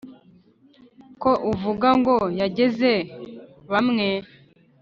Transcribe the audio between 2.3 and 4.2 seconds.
yageze bamwe.